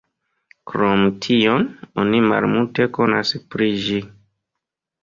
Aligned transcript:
Krom 0.71 1.03
tion, 1.25 1.67
oni 2.05 2.23
malmulte 2.33 2.89
konas 2.99 3.39
pri 3.53 3.71
ĝi. 3.87 4.05